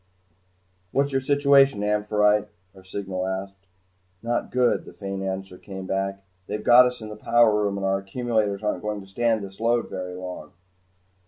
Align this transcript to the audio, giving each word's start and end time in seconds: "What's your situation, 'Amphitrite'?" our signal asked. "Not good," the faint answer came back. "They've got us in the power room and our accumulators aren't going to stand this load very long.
"What's 0.91 1.11
your 1.11 1.21
situation, 1.21 1.83
'Amphitrite'?" 1.83 2.47
our 2.75 2.83
signal 2.83 3.27
asked. 3.27 3.67
"Not 4.23 4.49
good," 4.49 4.83
the 4.85 4.93
faint 4.93 5.21
answer 5.21 5.59
came 5.59 5.85
back. 5.85 6.23
"They've 6.47 6.63
got 6.63 6.87
us 6.87 7.01
in 7.01 7.09
the 7.09 7.15
power 7.15 7.61
room 7.63 7.77
and 7.77 7.85
our 7.85 7.99
accumulators 7.99 8.63
aren't 8.63 8.81
going 8.81 9.01
to 9.01 9.07
stand 9.07 9.43
this 9.43 9.59
load 9.59 9.89
very 9.91 10.15
long. 10.15 10.53